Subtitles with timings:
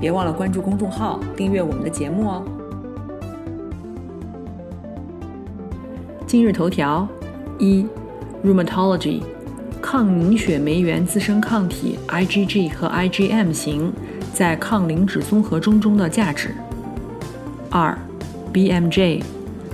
[0.00, 2.42] 别忘了关注公众号，订阅我们的节目哦。
[6.26, 7.06] 今日头条：
[7.58, 7.84] 一
[8.42, 9.20] ，Rheumatology，
[9.82, 13.92] 抗凝血酶原自身抗体 IgG 和 IgM 型
[14.32, 16.54] 在抗磷脂综合征中的价值。
[17.68, 17.98] 二
[18.54, 19.22] ，BMJ，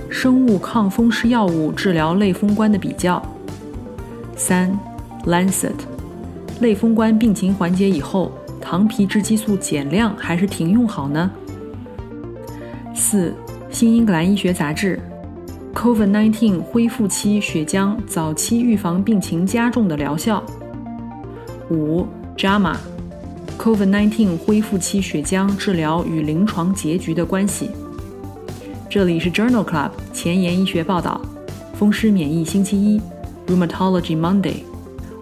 [0.09, 3.23] 生物抗风湿药物治疗类风关的比较。
[4.35, 4.77] 三
[5.23, 5.71] ，Lancet，
[6.59, 8.29] 类风关病情缓解以后。
[8.69, 11.31] 糖皮质激素减量还是停用好呢？
[12.93, 13.29] 四，
[13.69, 14.99] 《新英格兰医学杂志》
[15.79, 20.43] ：COVID-19 恢复期血浆早期预防病情加重的疗效。
[21.69, 22.01] 五，
[22.35, 22.75] 《JAMA》
[23.57, 27.71] ：COVID-19 恢复期血浆治疗与临床结局的关系。
[28.89, 31.21] 这里是 Journal Club 前沿医学报道，
[31.73, 33.01] 风湿免疫星期一
[33.47, 34.63] ，Rheumatology Monday。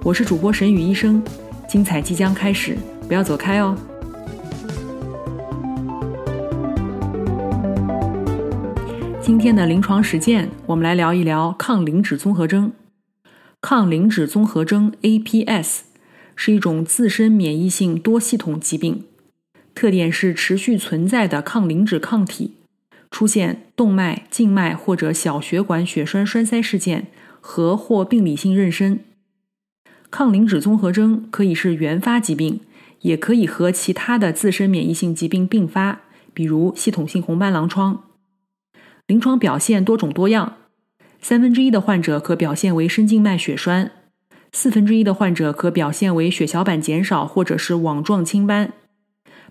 [0.02, 1.22] 我是主播沈宇医生，
[1.70, 2.76] 精彩即将开始。
[3.08, 3.78] 不要走开哦！
[9.22, 12.72] 今天的临床实践，我们来聊一聊抗磷脂综合征。
[13.62, 15.82] 抗磷脂综合征 （APS）
[16.36, 19.04] 是一种自身免疫性多系统疾病，
[19.76, 22.56] 特点是持续存在的抗磷脂抗体，
[23.12, 27.08] 出现动脉、静脉或者小血管血栓栓塞事件
[27.40, 28.98] 和或病理性妊娠。
[30.10, 32.62] 抗磷脂综合征可以是原发疾病。
[33.06, 36.02] 也可以和其他的自身免疫性疾病并发，
[36.34, 38.04] 比如系统性红斑狼疮。
[39.06, 40.58] 临床表现多种多样，
[41.22, 43.92] 三分之一的患者可表现为深静脉血栓，
[44.52, 48.74] 四分之一的患者可表现为血小板减少或者是网状青斑，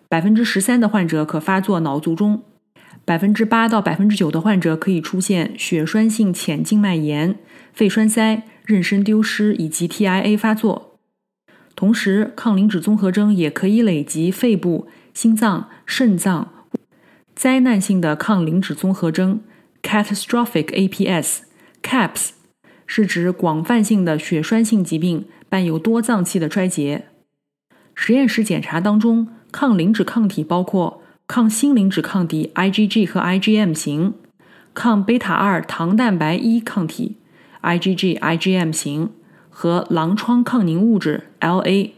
[0.09, 2.43] 百分之十三的患者可发作脑卒中，
[3.05, 7.39] 百分之八到百分之九的患者可以出现血栓性浅静脉炎、
[7.73, 10.94] 肺栓塞、妊娠丢失以及 TIA 发作。
[11.77, 16.53] 同时，抗磷脂综合征也可以累及肺部、心脏、肾脏。
[17.35, 19.41] 灾难性的抗磷脂综合征
[19.83, 22.31] （Catastrophic APS，CAPS）
[22.87, 27.07] 是指广泛性的血栓性疾病伴有多脏器的衰竭。
[27.95, 34.15] 实验室检查当中，抗磷脂抗体包括抗新磷脂抗体 IgG 和 IgM 型，
[34.73, 37.17] 抗贝塔二糖蛋白一抗体
[37.63, 39.11] IgG/IgM 型。
[39.57, 41.93] 和狼疮抗凝物质 （LA）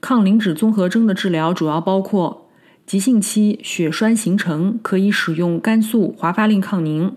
[0.00, 2.48] 抗磷脂综合征的治疗主要包括
[2.86, 7.10] 急性期血栓形成，可以使用肝素华法令抗凝；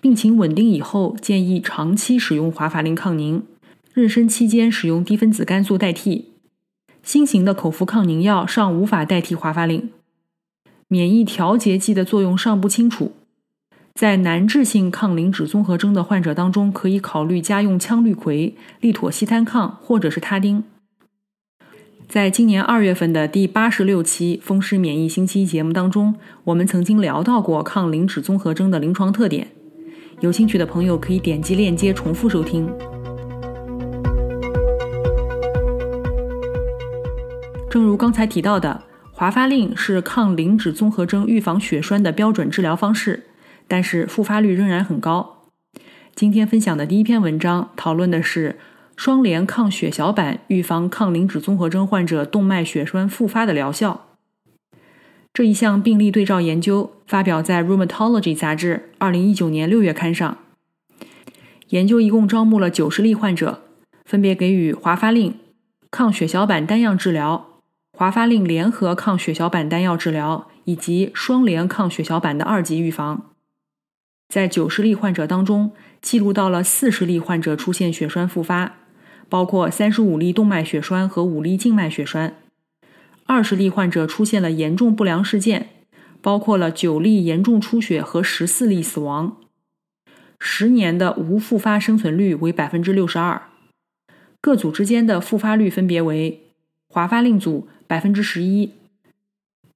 [0.00, 3.42] 病情稳定以后，建议长期使用华法令抗凝；
[3.94, 6.28] 妊娠期间使用低分子肝素代替；
[7.02, 9.90] 新型的口服抗凝药尚无法代替华法令；
[10.88, 13.12] 免疫调节剂的作用尚不清楚。
[13.94, 20.64] 在难治性抗磷脂综合征的患者当中，可以考虑加用羟氯喹、利妥昔单抗或者是他汀。
[22.08, 26.14] 在今年二月份的第八十六期风湿免疫星期一节目当中，
[26.44, 29.48] 我们曾经聊到过抗磷脂综合征的临床特点。
[30.20, 32.68] 有兴趣的朋友可以点击链接重复收听。
[37.70, 43.24] 正如刚才提到的，华发令是抗磷脂综合征预防血栓的标准治疗方式。
[43.68, 45.44] 但是复发率仍然很高。
[46.14, 48.58] 今天分享的第一篇文章讨论的是
[48.96, 54.08] 双联抗血小板预防抗磷脂综合征患者动脉血栓复发的疗效。
[55.32, 60.36] 这一项病例对照研究发表在《Rheumatology》杂志二零一九年六月刊上。
[61.70, 63.62] 研究一共招募了九十例患者，
[64.04, 65.34] 分别给予华发令
[65.90, 67.46] 抗血小板单样治疗、
[67.96, 73.31] 华发令联合抗血小板单药治疗以及双联抗血小板的二级预防。
[74.32, 78.76] 在九十例患者当中，记录到了四十例患者出现血栓复发，
[79.28, 82.30] 包括三十五例动脉血栓和五例静脉血栓；
[83.26, 85.68] 二十例患者出现了严重不良事件，
[86.22, 89.36] 包括了九例严重出血和十四例死亡。
[90.38, 93.42] 十年的无复发生存率为百分之六十二。
[94.40, 96.40] 各组之间的复发率分别为：
[96.88, 98.72] 华发令组百分之十一，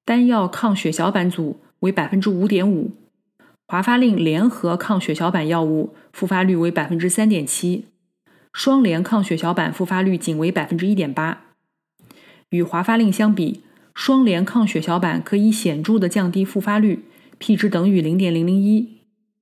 [0.07, 2.93] 单药抗血小板组为百分之五点五。
[3.69, 7.87] 华发令联合抗血小板药物复发率为百分之三点七，
[8.53, 11.43] 双联抗血小板复发率仅为百分之一点八。
[12.51, 17.07] 与华发令相比，双联抗血小板可以显著的降低复发率
[17.39, 18.99] ，p 值等于零点零零一，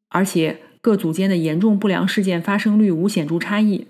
[0.09, 3.89] 而且各组间的严重不良事件发生率无显著差异。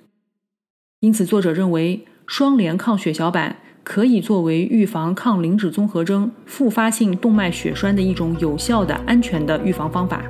[0.98, 10.24] 因此，作者认为双联抗血小板可以作为预防抗磷脂综合征复发性动脉血栓的一种有效的、安全的预防方法。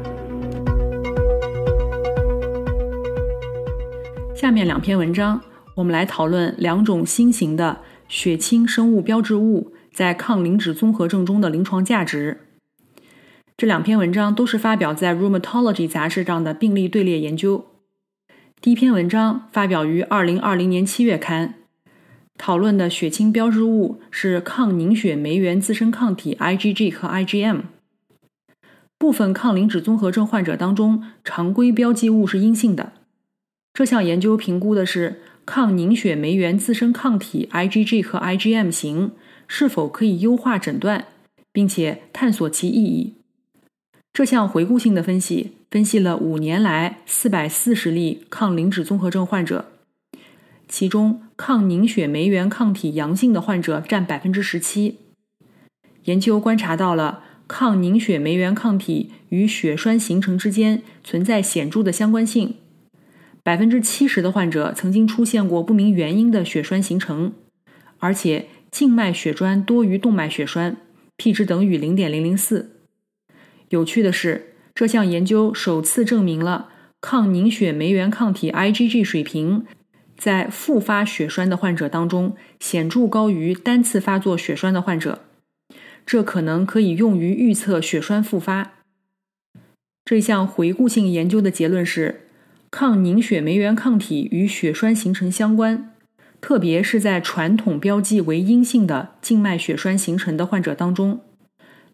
[4.34, 5.40] 下面两篇文章，
[5.76, 7.78] 我们来讨论两种新型的
[8.08, 9.72] 血清生物标志物。
[9.94, 12.48] 在抗磷脂综合症中的临床价值。
[13.56, 17.66] 这两篇文章都是发表在《Rheumatology》杂志上的病例队列研究。
[18.60, 21.54] 第一篇文章发表于2020年7月刊，
[22.36, 27.62] 讨论的血清标志物是抗凝血酶原自身抗体 IgG 和 IgM。
[28.98, 32.92] 部分抗磷脂综合症患者当中，常规标记物是阴性的。
[33.72, 39.12] 这项研究评估的是抗凝血酶原自身抗体 IgG 和 IgM 型。
[39.46, 41.04] 是否可以优化诊断，
[41.52, 43.12] 并且探索其意义？
[44.10, 49.66] 这项回顾性的分析分析了五年来四百四十例抗磷脂综合症患者，
[50.66, 54.98] 其中抗凝血酶原抗体阳性的患者占百分之十七。
[56.04, 62.56] 研究观察到了抗凝血酶原抗体与血栓形成之间存在显著的相关性，
[63.42, 67.32] 百分之七十的患者曾经出现过不明原因的血栓形成，
[67.98, 68.48] 而且。
[68.74, 70.78] 静脉血栓多于动脉血栓
[71.16, 72.80] ，p 值等于零点零零四。
[73.68, 76.70] 有趣的是，这项研究首次证明了
[77.00, 79.64] 抗凝血酶原抗体 IgG 水平
[80.16, 85.20] 在复发血栓的患者当中显著高于单次发作血栓的患者，
[86.06, 88.72] 这可能可以用于预测血栓复发。
[90.04, 92.28] 这项回顾性研究的结论是，
[92.70, 95.90] 抗凝血酶原抗体与血栓形成相关。
[96.40, 101.20] 特别是在传统标记为阴性的静脉血栓形成的患者当中，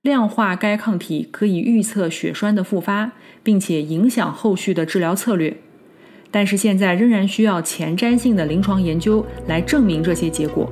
[0.02, 3.12] 量化该抗体可以预测血栓的复发，
[3.44, 5.58] 并且影响后续的治疗策略。
[6.30, 10.70] 但是现在仍然需要前瞻性的临床研究来证明这些结果。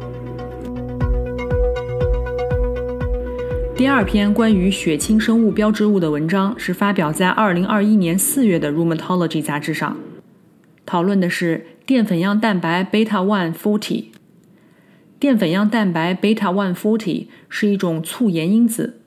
[3.76, 9.96] 第二篇关于血清生物标志物的文章是发表在2021年4月的《Rheumatology》杂志上，
[10.84, 11.66] 讨论的是。
[11.88, 14.08] 淀粉样蛋白 beta one forty，
[15.18, 19.00] 淀粉样蛋白 beta one forty 是一种促炎因子，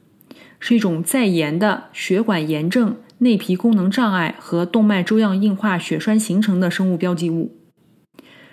[0.60, 7.56] 是一种在炎的血管炎症、内皮功能障碍和动脉粥样硬化血栓形成的生物标记物。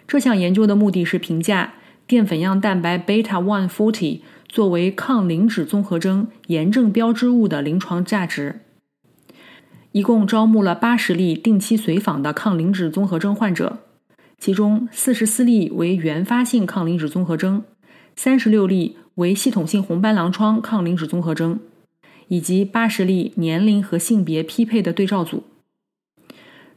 [0.07, 1.73] 这项研究的目的是评价
[2.07, 8.61] 淀粉样蛋白 beta one forty 作为抗磷脂综合征炎症标志物的临床价值。
[9.93, 13.79] 一共招募了八十例定期随访的抗磷脂综合征患者。
[14.39, 17.65] 其中四十四例为原发性抗磷脂综合征，
[18.15, 21.59] 三十六例为系统性红斑狼疮抗磷脂综合征，
[22.29, 25.45] 以及八十例年龄和性别匹配的对照组。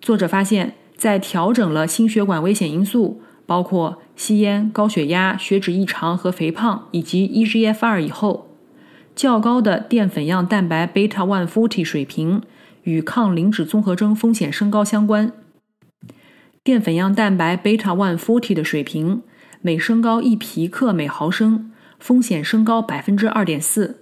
[0.01, 8.47] 作者发现，在调整了心血管危险因素，包括吸烟、高血压、血脂异常和肥胖，以及 eGFR 以后，
[9.15, 12.41] 较高的淀粉样蛋白 beta one forty 水平
[12.83, 15.31] 与抗磷脂综合征风险升高相关。
[16.63, 19.23] 淀粉样蛋白 beta one forty 的水平
[19.61, 24.00] 每升高一皮克每毫升，风险升高百分之二点四。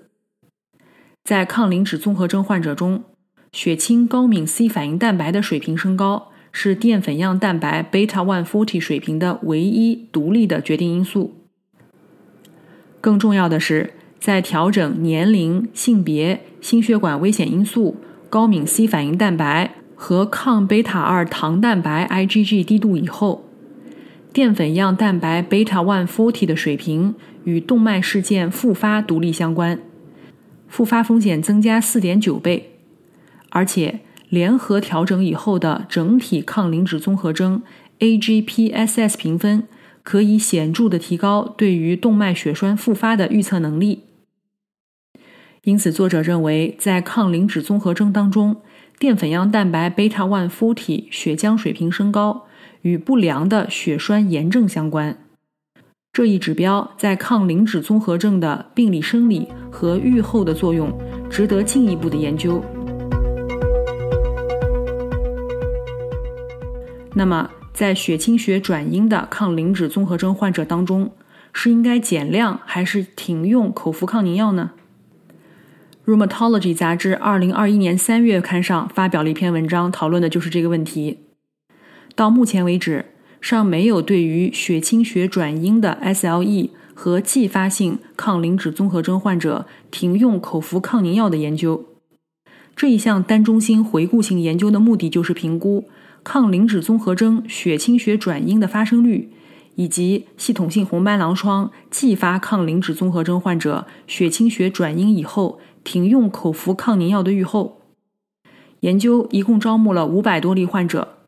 [1.29, 3.03] 在抗磷脂综合征患者中，
[3.51, 11.35] 血清高敏 C 反应蛋白的水平升高是淀粉样蛋白 beta one forty 水平的唯一独立的决定因素。
[12.99, 19.75] 更重要的是，在调整年龄、性别、心血管危险因素、高敏 C 反应蛋白。
[19.93, 23.43] 和抗贝塔二糖蛋白 IgG 低度以后，
[24.33, 29.79] 淀粉样蛋白 beta one forty 的水平与动脉事件复发独立相关，
[30.69, 32.71] 复发风险增加四点九倍，
[33.49, 33.99] 而且
[34.29, 37.61] 联合调整以后的整体抗磷脂综合征
[37.99, 39.67] AGPSS 评分
[40.03, 44.03] 可以显著的提高对于动脉血栓复发的预测能力。
[45.63, 48.57] 因此，作者认为在抗磷脂综合征当中。
[48.97, 52.47] 淀粉样蛋白 beta one forty 血浆水平升高
[52.81, 55.17] 与不良的血栓炎症相关，
[56.11, 60.91] 这一指标在抗磷脂综合症的病理生理和预后的作用
[61.29, 62.63] 值得进一步的研究。
[67.13, 71.11] 那么，在血清学转阴的抗磷脂综合征患者当中，
[71.53, 74.71] 是应该减量还是停用口服抗凝药呢？
[76.11, 81.19] 《Rheumatology》杂志2021年3月刊上发表了一篇文章，讨论的就是这个问题。
[82.15, 83.05] 到目前为止，
[83.41, 91.85] 尚没有对于血清学转阴的 SLE 和继发性抗磷脂综合征患者停用口服抗凝药的研究。
[92.75, 95.89] 这一项单中心回顾性研究的目的就是评估
[96.23, 99.31] 抗磷脂综合征血清学转阴的发生率，
[99.75, 107.81] 以及系统性红斑狼疮继发抗磷脂综合征患者血清学转阴以后停用口服抗凝药的预后。
[108.81, 111.18] 研究一共招募了五百多例患者，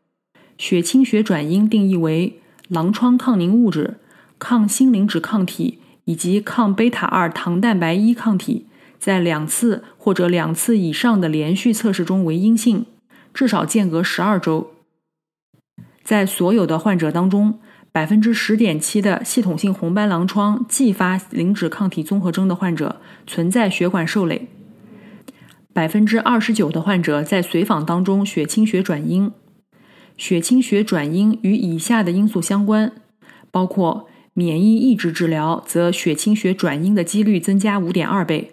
[0.62, 2.38] 血清学转阴定义为
[2.68, 3.96] 狼疮抗凝物质、
[4.38, 8.68] 抗新磷脂抗体以及抗贝塔二糖蛋白一抗体。
[8.96, 12.86] 在两次或者两次以上的连续测试中为阴性，
[13.34, 14.70] 至少间隔十二周。
[16.04, 17.58] 在所有的患者当中，
[17.90, 24.46] 百分之十点七的系统性红斑狼疮继发磷脂抗体综合征的患者存在血管受累，
[25.72, 29.32] 百分之二十九的患者在随访当中血清学转阴。
[30.22, 32.92] 血清学转阴与以下的因素相关，
[33.50, 38.52] 包括免疫抑制治疗，则血清学转阴的几率增加五点二倍。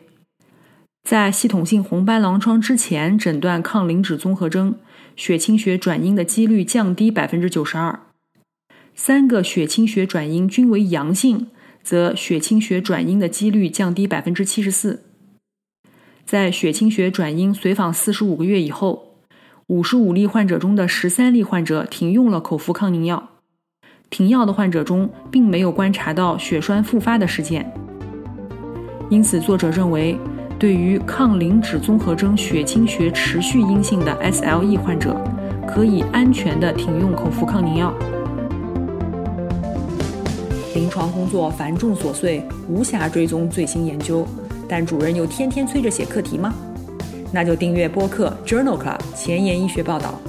[1.03, 4.79] 在系统性红斑狼疮之前诊断抗磷脂综合征，
[5.15, 7.99] 血清学转阴的几率降低百分之九十二。
[8.95, 11.49] 三个血清学转阴均为阳性，
[11.83, 15.03] 则血清学转阴的几率降低百分之七十四。
[16.25, 19.08] 在血清学转阴随访四十五个月以后，
[19.69, 23.29] 五十五例患者中的十三例患者停用了口服抗凝药。
[24.09, 27.71] 停药的患者中，并没有观察到血栓复发的事件。
[29.11, 30.17] 因此，作者认为。
[30.57, 35.15] 对于抗磷脂综合征血清学持续阴性的 SLE 患者，
[35.65, 37.93] 可以安全的停用口服抗凝药。
[40.75, 44.27] 临床工作繁重琐碎，无暇追踪最新研究，
[44.67, 46.53] 但主任又天天催着写课题吗？
[47.31, 50.19] 那就订阅播客 Journal Club 前沿医学报道，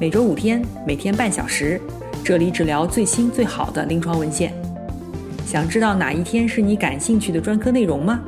[0.00, 1.80] 每周五天，每天半小时，
[2.24, 4.52] 这里只聊最新最好的临床文献。
[5.46, 8.20] 想知道哪一天是你感兴趣的专科内容吗？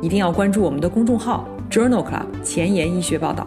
[0.00, 3.46] 一定要关注我们的公众号 Journal Club 前沿医学报道。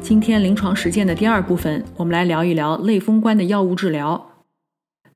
[0.00, 4.30] 今天临床实践的第二部分，我们来聊一聊类风关的药物治疗。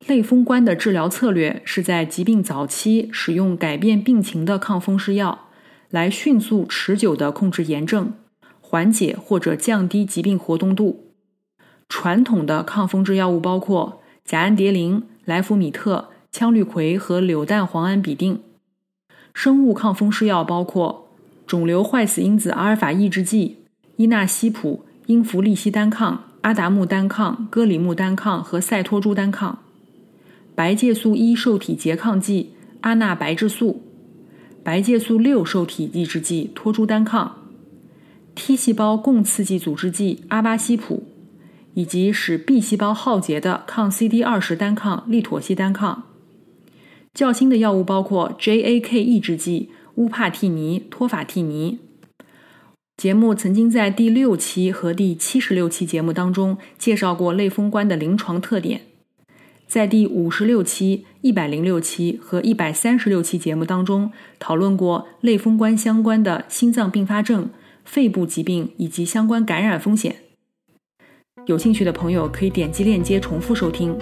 [0.08, 5.46] 类风关的治疗策略是在疾病早期使用改变病情的抗风湿药，
[5.92, 8.14] 来迅速持久的控制炎症，
[8.62, 11.12] 缓解或者降低疾病活动度。
[11.86, 18.38] 传统的抗风湿药物包括甲氨蝶呤、莱福米特、羟氯喹和柳氮磺胺吡啶。
[19.34, 21.10] 生物抗风湿药包括
[21.46, 23.58] 肿瘤坏死因子阿尔法抑制剂
[23.96, 29.58] 伊纳西普、英弗利西单抗、阿达木单抗、戈里木单抗和赛托珠单抗；
[30.54, 33.82] 白介素一受体拮抗剂阿那白质素；
[34.64, 37.48] 白介素六受体抑制剂托珠单抗
[38.36, 41.02] ；T 细胞共刺激阻滞剂阿巴西普，
[41.74, 46.04] 以及使 B 细胞耗竭的抗 CD 二十单抗利妥昔单抗。
[47.12, 51.80] 较新的药物包括 JAK 抑制剂乌帕替尼、托法替尼。
[52.96, 58.82] 节目曾经在第六期和第七十六期节目当中介绍过类风关的临床特点，
[59.72, 67.48] 在第五十六期、一百零六期和一百三十六期节目当中讨论过类风关相关的心脏并发症、
[67.82, 70.16] 肺部疾病以及相关感染风险。
[71.46, 73.96] 有兴趣的朋友可以点击链接重复收听。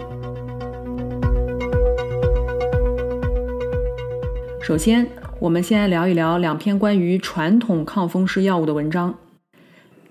[4.61, 5.07] 首先，
[5.39, 9.15] 我们先来聊一聊两篇关于传统抗风湿药物的文章。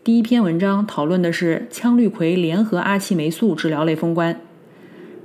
[0.06, 4.40] 第一篇文章讨论的是羟氯喹联合阿奇霉素治疗类风关。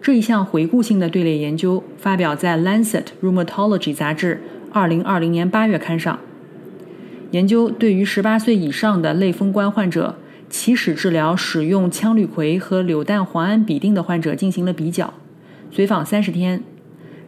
[0.04, 4.38] 这一项回顾性的队列研究发表在《Lancet Rheumatology》杂志
[4.75, 6.18] 2020年8月刊上。
[7.30, 10.16] 研究对于18岁以上的类风关患者
[10.50, 15.14] 起始治疗使用羟氯喹和柳氮磺胺吡啶的患者进行了比较，
[15.70, 16.62] 随访30天，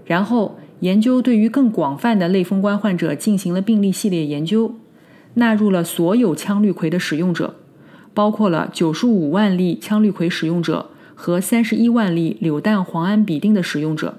[0.05, 0.59] 然后。
[0.81, 4.75] 研究对于更广泛的类风关患者进行了病例系列研究，
[5.33, 7.55] 纳入了所有羟氯喹的使用者，
[8.13, 14.19] 包括了九十五万例羟氯喹使用者和三十一万例柳氮磺胺吡啶的使用者，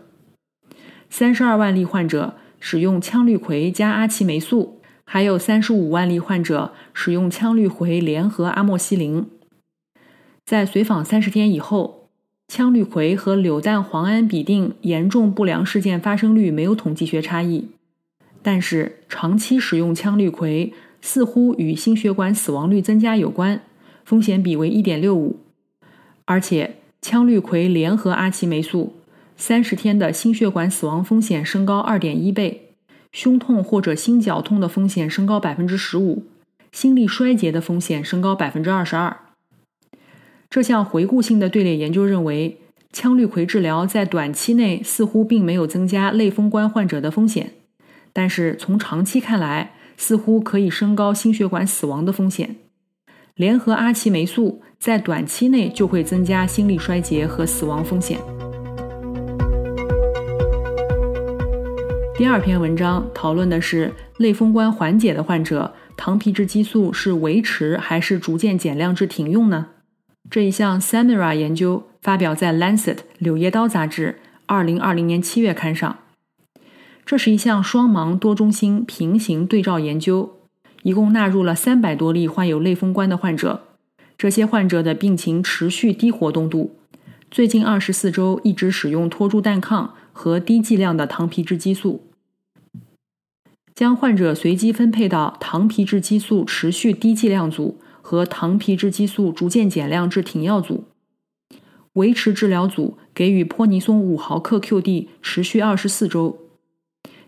[1.10, 9.25] 三十二万例患者使用羟氯喹加阿奇霉素，还有三十五万例患者使用羟氯喹联合阿莫西林。
[10.44, 11.94] 在随访三十天以后。
[12.50, 17.68] 羟氯喹和柳氮磺胺吡啶严重不良事件发生率没有统计学差异，
[18.42, 23.62] 但是长期使用羟氯喹似乎与心血管死亡率增加有关，
[24.06, 25.34] 风险比为1.65，
[26.24, 26.77] 而且
[27.08, 28.98] 羟氯喹联合阿奇霉素
[29.38, 32.74] 三十天的心血管死亡风险升高2.1倍，
[33.14, 36.24] 胸痛或者心绞痛的风险升高15%，
[36.74, 39.16] 心力衰竭的风险升高22%。
[40.50, 42.58] 这项回顾性的队列研究认为，
[42.92, 47.54] 羟氯喹治疗在短期内似乎并没有增加类风关患者的风险，
[48.12, 52.58] 但是从长期看来，似乎可以升高心血管死亡的风险。
[53.36, 58.20] 联合阿奇霉素在短期内就会增加心力衰竭和死亡风险。
[62.16, 69.68] 第二篇文章讨论的是类风关缓解的患者，糖皮质激素是维持还是逐渐减量至停用呢？
[70.30, 75.98] 这一项 Samira 研究发表在《Lancet》柳叶刀杂志2020年7月刊上。
[77.06, 80.40] 这是一项双盲多中心平行对照研究，
[80.84, 83.67] 一共纳入了300多例患有类风关的患者。
[84.18, 86.76] 这些患者的病情持续低活动度，
[87.30, 92.04] 最近24周一直使用托珠氮抗和低剂量的糖皮质激素。
[93.76, 100.86] 将患者随机分配到糖皮质激素持续低剂量组和糖皮质激素逐渐减量至停药组。
[101.94, 106.40] 维持治疗组给予泼尼松五毫克 QD 持续二十四周，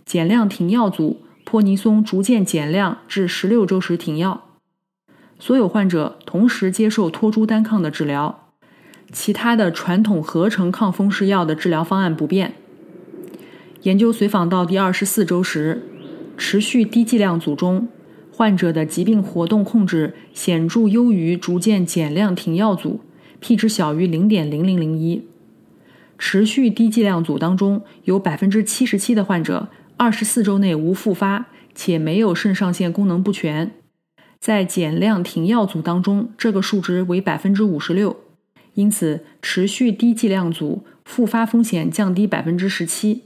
[0.03, 4.49] 减量停药组泼尼松逐渐减量至十六周时停药。
[5.39, 8.50] 所有患者同时接受托珠单抗的治疗，
[9.12, 12.53] 其他的传统合成抗风湿药的治疗方案不变。
[13.84, 15.86] 研究随访到第二十四周时。
[16.41, 17.89] 持续低剂量组中，
[18.31, 23.01] 患者的疾病活动控制显著优于逐渐减量停药组
[23.41, 25.27] ，p 值小于零点零零零一。
[26.17, 29.67] 持续低剂量组当中，有百分之七十七的患者
[29.98, 33.74] 二十四周内无复发，且没有肾上腺功能不全。
[34.39, 38.15] 在减量停药组当中，这个数值为百分之五十六。
[38.74, 43.24] 因此，持续低剂量组复发风险降低百分之十七。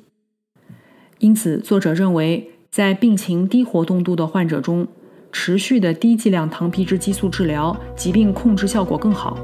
[1.20, 2.50] 因此，作者认为。
[2.74, 4.88] 在病情低活动度的患者中，
[5.32, 9.38] 持续的低剂量糖皮质激素治疗，疾病控制效果更好。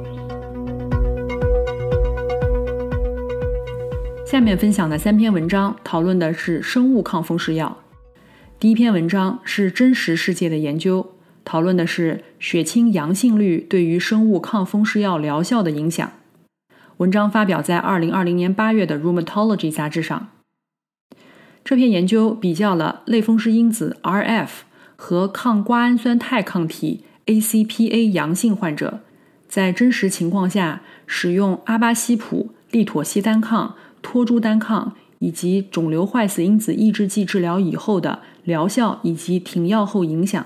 [4.26, 7.78] 下面分享的三篇文章讨论的是生物抗风湿药。
[8.60, 11.08] 第一篇文章是真实世界的研究，
[11.44, 16.12] 讨论的是血清阳性率对于生物抗风湿药疗效的影响。
[16.98, 20.30] 文章发表在二零二零年八月的《Rheumatology》杂志上。
[21.64, 24.50] 这篇研究比较了类风湿因子 RF
[24.96, 29.02] 和抗瓜氨酸肽抗体 ACPA 阳性患者
[29.48, 40.46] 在真实情况下使用阿巴西普、利妥昔单抗、托珠单抗以及肿瘤坏死因子抑制剂治疗以后的疗效以及停药后影响。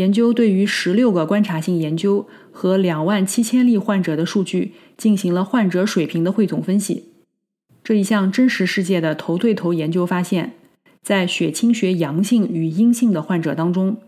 [0.00, 7.04] 研究对于十六个观察性研究和两万七千例患者的数据进行了患者水平的汇总分析。
[7.84, 10.54] 这一项真实世界的头对头研究发现，
[11.02, 13.98] 在血清学阳性与阴性的患者当中，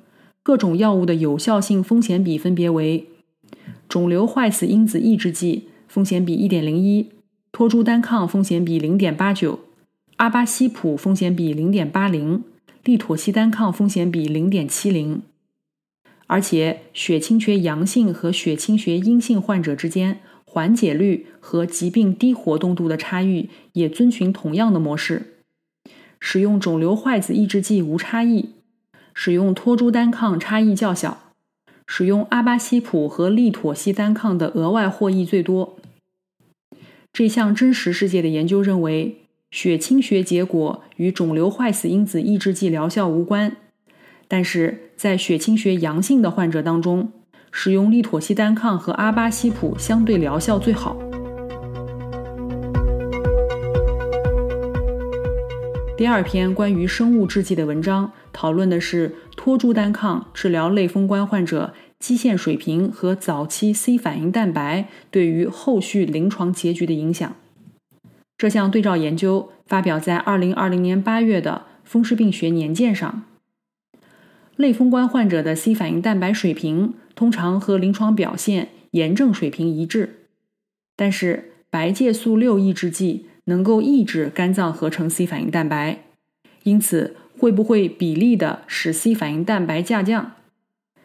[0.43, 3.09] 各种药物的有效性风险比分别为：
[3.87, 7.09] 肿瘤坏死因子抑制剂风险比1.01，
[7.53, 9.59] 托珠单抗风险比0.89，
[10.17, 12.41] 阿巴西普风险比0.80，
[12.83, 15.21] 利妥昔单抗风险比0.70。
[16.33, 20.21] 而且，血清学阳性和血清学阴性患者之间。
[20.47, 25.35] 缓解率和疾病低活动度的差异也遵循同样的模式。
[26.21, 28.51] 使用肿瘤坏死抑制剂无差异，
[29.13, 31.33] 使用托珠单抗差异较小，
[31.87, 35.77] 使用阿巴西普和利妥昔单抗的额外获益最多。
[37.13, 39.19] 这项真实世界的研究认为，
[39.51, 43.57] 血清学结果与肿瘤坏死因子抑制剂疗效无关，
[44.33, 47.13] 但是在血清学阳性的患者当中。
[47.53, 50.97] 使用利妥昔单抗和阿巴西普相对疗效最好。
[55.97, 67.37] 第二篇关于生物制剂的文章讨论的是托珠单抗治疗类风关患者基线水平和早期 C 反应蛋白对于后续临床结局的影响。
[68.37, 73.25] 这项对照研究发表在二零二零年八月的《风湿病学年鉴》上。
[74.63, 76.95] 类风关患者的 C 反应蛋白水平。
[77.15, 80.29] 通常和临床表现炎症水平一致，
[80.97, 86.05] 但是白介素六抑制剂能够抑制肝脏合成 C 反应蛋白，
[86.63, 90.33] 因此会不会比例的使 C 反应蛋白下降？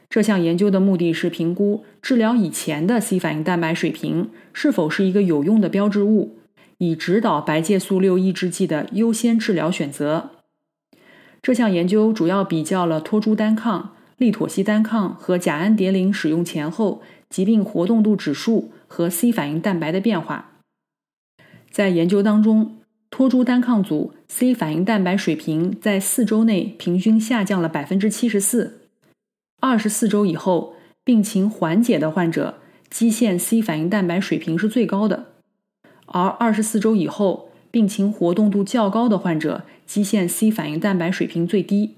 [0.10, 6.38] 这项研究的目的是评估治疗以前的 C 反应蛋白水平是否是一个有用的标志物，
[6.78, 10.37] 以指导白介素六抑制剂的优先治疗选择。
[11.48, 13.94] 这项研究主要比较了托珠单抗。
[14.18, 20.52] 利妥昔单抗和甲氨蝶呤使用前后疾病活动度指数和 C 反应蛋白的变化。
[21.72, 22.76] 在研究当中，
[23.10, 28.82] 托珠单抗组 C 反应蛋白水平在四周内平均下降了百分之七十四。
[29.62, 30.74] 二十四周以后，
[31.06, 32.56] 病情缓解的患者
[32.90, 35.28] 基线 C 反应蛋白水平是最高的，
[36.08, 41.96] 而二十四周以后，病情活动度较高的患者，基线 C 反应蛋白水平最低。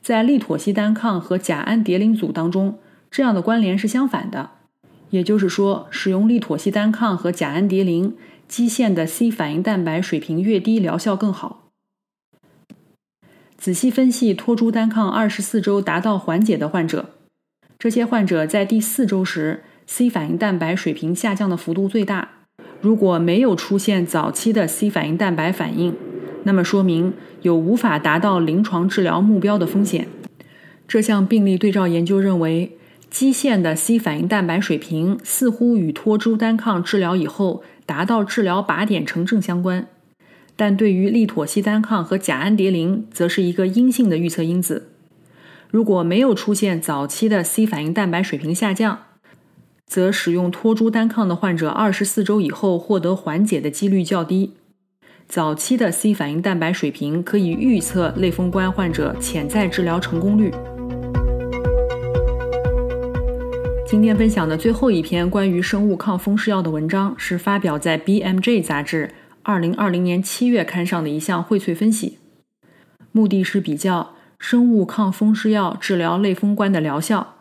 [0.00, 2.78] 在利妥昔单抗和甲氨蝶呤组当中，
[3.10, 4.50] 这样的关联是相反的，
[5.10, 8.14] 也就是说，使用利妥昔单抗和甲氨蝶呤，
[8.48, 11.68] 基线的 C 反应蛋白水平越低，疗效更好。
[13.56, 17.10] 仔细分析托珠单抗二十四周达到缓解的患者，
[17.78, 22.41] 这些患者在第四周时，C 反应蛋白水平下降的幅度最大。
[22.80, 25.94] 如果没有出现早期的 C 反应蛋白反应，
[26.42, 27.12] 那么说明
[27.42, 30.08] 有无法达到临床治疗目标的风险。
[30.88, 32.76] 这项病例对照研究认为。
[33.12, 39.86] 基线的 C 反应蛋白水平似乎与托珠单抗治疗以后达到治疗靶点成正相关，
[40.56, 44.88] 但对于利妥昔单抗和甲氨蝶呤则是一个阴性的预测因子。
[45.70, 49.00] 如果没有出现早期的 C 反应蛋白水平下降，
[49.92, 54.54] 则使用托珠单抗的患者二十四周以后获得缓解的几率较低。
[55.28, 60.50] 早期的 C 反应蛋白水平可以预测类风关患者潜在治疗成功率。
[63.86, 69.10] 今天分享的最后一篇关于生物抗风湿药的文章，是发表在《BMJ》杂志
[69.44, 72.16] 2020年7月刊上的一项荟萃分析，
[73.12, 77.34] 目的是比较生物抗风湿药治疗类风关的疗效，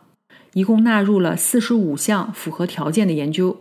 [0.53, 3.57] 一共纳入了45项符合条件的研究，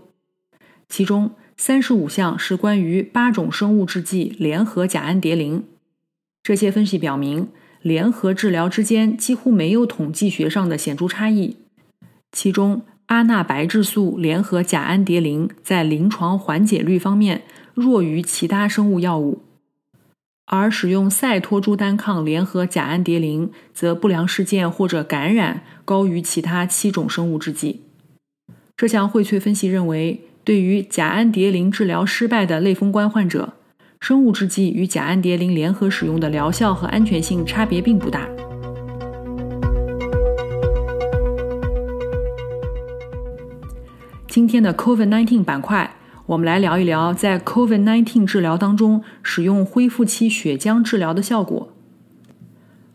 [0.88, 5.62] 其中35项是关于八种生物制剂联合甲氨蝶呤。
[6.42, 7.48] 这些分析表明，
[7.82, 11.56] 联合治疗之间几乎没有统计学上的显著差异。
[12.32, 17.42] 其中，阿那白质素联合甲氨蝶呤在临床缓解率方面
[17.74, 19.42] 弱于其他生物药物，
[20.52, 27.84] 而使用赛托珠单抗联合甲氨蝶呤则不良事件或者感染高于其他七种生物制剂。
[28.76, 33.52] 这项荟萃分析认为，对于甲氨蝶呤治疗失败的类风关患者，
[34.00, 38.28] 生物制剂与甲氨蝶呤联合使用的疗效和安全性差别并不大。
[44.26, 45.88] 今天的 COVID-19 板块，
[46.30, 51.72] 我们来聊一聊在 COVID-19 治疗当中使用恢复期血浆治疗的效果。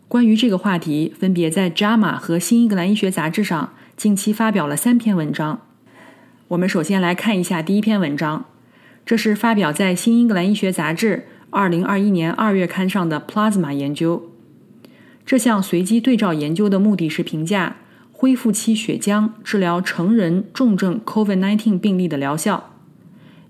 [0.08, 5.60] 关于这个话题，分别在《JAMA》和《新英格兰医学杂志》上近期发表了三篇文章。
[6.48, 8.46] 我们首先来看一下第一篇文章，
[9.06, 11.26] 这是发表在《新英格兰医学杂志》
[11.60, 14.30] 2021年2月刊上的 Plasma 研究。
[15.26, 17.76] 这项随机对照研究的目的是评价。
[18.14, 22.75] 恢复期血浆治疗成人重症 COVID-19 病例的疗效，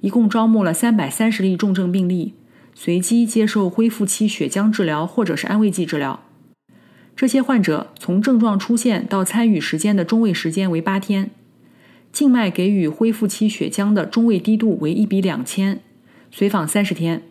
[0.06, 2.36] 一共招募了三百三十例重症病例，
[2.76, 6.20] 随机接受恢复期血浆治疗或者是安慰剂治疗。
[7.16, 11.32] 这些患者从症状出现到参与时间的中位时间为八天，
[12.12, 15.80] 静脉给予恢复期血浆的中位滴度为一比两千，
[16.30, 17.24] 随访三十天。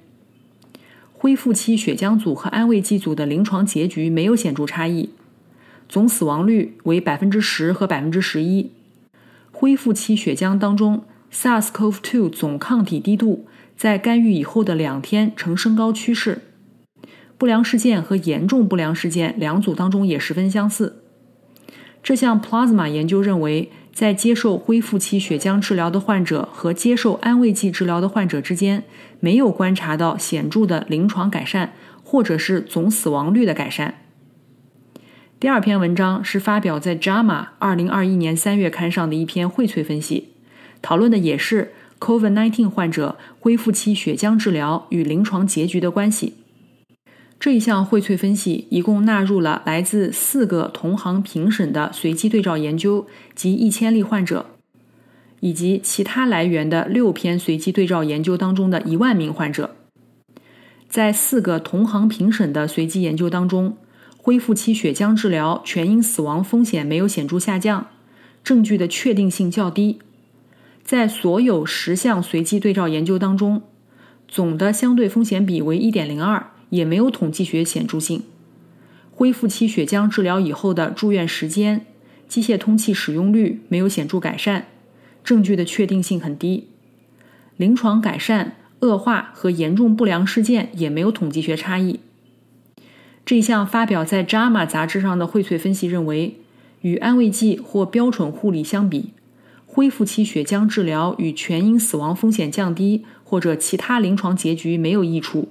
[1.13, 5.11] 恢复期血浆组和安慰剂组的临床结局没有显著差异。
[5.89, 8.73] 总死亡率为百分之十和百分之十一。
[9.53, 16.43] 恢复期血浆当中，SARS-CoV-2 总抗体低度在干预以后的两天呈升高趋势。
[17.37, 21.03] 不良事件和严重不良事件两组当中也十分相似。
[22.03, 28.85] 这项 Plasma 研究认为，在接受恢复期血浆治疗的患者和接受安慰剂治疗的患者之间，
[29.21, 33.95] 没有观察到显著的临床改善，或者是总死亡率的改善。
[35.41, 37.25] 第二篇文章是发表在《JAMA》
[37.59, 40.34] 二零二一年三月刊上的一篇荟萃分析，
[40.85, 46.35] 讨论的也是 COVID-19 患者恢复期血浆治疗与临床结局的关系。
[47.41, 54.45] 这一项荟萃分析一共纳入了来自四个同行评审的随机对照研究及一千例患者，
[55.41, 59.75] 以及其他来源的六篇随机对照研究当中的一万名患者。
[60.91, 63.79] 在四个同行评审的随机研究当中。
[64.17, 67.89] 恢复期血浆治疗全因死亡风险没有显著下降，
[68.43, 69.99] 证据的确定性较低。
[70.85, 73.63] 在所有十项随机对照研究当中，
[74.29, 78.23] 总的相对风险比为1.02，也没有统计学显著性。
[79.11, 81.87] 恢复期血浆治疗以后的住院时间、
[82.29, 84.67] 机械通气使用率没有显著改善，
[85.25, 86.69] 证据的确定性很低。
[87.57, 92.01] 临床改善、恶化和严重不良事件也没有统计学差异。
[93.25, 96.37] 这项发表在《JAMA》杂志上的荟萃分析认为，
[96.83, 99.13] 与安慰剂或标准护理相比，
[99.75, 105.49] 恢复期血浆治疗与全因死亡风险降低或者其他临床结局没有益处。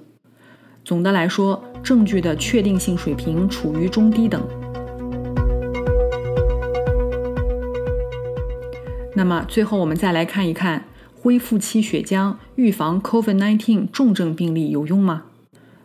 [0.82, 4.42] 总的来说，证据的确定性水平处于中低等。
[9.14, 15.24] 那么，最后我们再来看一看恢复期血浆预防 COVID-19 重症病例有用吗？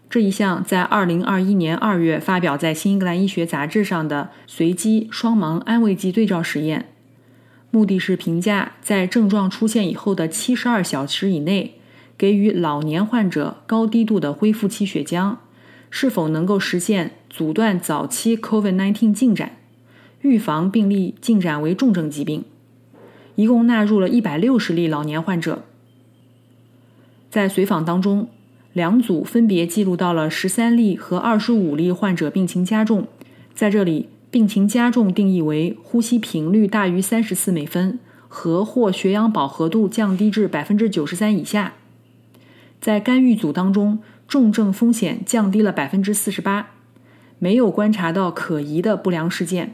[0.09, 6.93] 这一项在2021年2月发表在《新英格兰医学杂志》上的随机双盲安慰剂对照实验，
[7.71, 11.75] 目的是评价在症状出现以后的72小时以内
[12.17, 15.35] 给予老年患者高低度的恢复期血浆，
[15.89, 19.57] 是否能够实现阻断早期 COVID-19 进展，
[20.21, 22.43] 预防病例进展为重症疾病。
[23.35, 25.63] 一共纳入了160例老年患者，
[27.29, 28.29] 在随访当中。
[28.71, 33.07] 两组分别记录到了十三例和二十五例患者病情加重。
[33.55, 41.73] 在这里，病情加重定义为呼吸频率大于三十次每分和或血氧饱和度降低至百分之九十三以下。
[42.79, 46.67] 在干预组当中，重症风险降低了百分之四十八，
[47.39, 49.73] 没有观察到可疑的不良事件。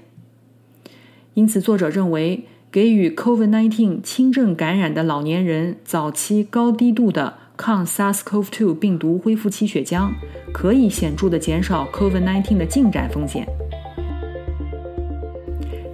[1.33, 7.39] 因此，作者认为给予 COVID-19 轻症感染的老年人早期高低度的。
[7.57, 10.11] 抗 SARS-CoV-2 病毒恢复期血浆
[10.51, 13.47] 可以显著的减少 COVID-19 的进展风险。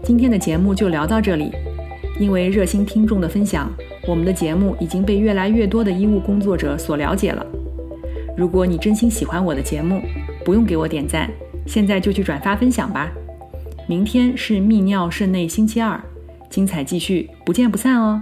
[0.03, 1.51] 今天的节目就聊到这里。
[2.19, 3.71] 因为热心听众的分享，
[4.07, 7.43] 我们的节目已经被越来越多的医务工作者所了解了。
[8.37, 10.01] 如果你真心喜欢我的节目，
[10.45, 11.29] 不用给我点赞，
[11.65, 13.11] 现在就去转发分享吧。
[13.87, 15.99] 明天是泌尿肾内星期二，
[16.49, 18.21] 精彩继续，不见不散哦。